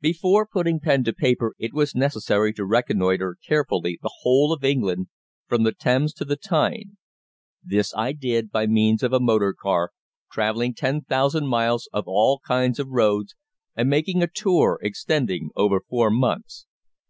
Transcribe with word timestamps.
Before 0.00 0.46
putting 0.46 0.80
pen 0.80 1.04
to 1.04 1.12
paper 1.12 1.54
it 1.58 1.74
was 1.74 1.94
necessary 1.94 2.54
to 2.54 2.64
reconnoitre 2.64 3.36
carefully 3.46 3.98
the 4.00 4.10
whole 4.20 4.50
of 4.50 4.64
England 4.64 5.08
from 5.48 5.64
the 5.64 5.72
Thames 5.72 6.14
to 6.14 6.24
the 6.24 6.36
Tyne. 6.36 6.96
This 7.62 7.92
I 7.94 8.12
did 8.12 8.50
by 8.50 8.66
means 8.66 9.02
of 9.02 9.12
a 9.12 9.20
motor 9.20 9.52
car, 9.52 9.90
travelling 10.32 10.72
10,000 10.72 11.46
miles 11.46 11.90
of 11.92 12.04
all 12.06 12.40
kinds 12.48 12.78
of 12.78 12.88
roads, 12.88 13.34
and 13.74 13.90
making 13.90 14.22
a 14.22 14.28
tour 14.34 14.78
extending 14.80 15.50
over 15.56 15.82
four 15.86 16.10
months. 16.10 16.64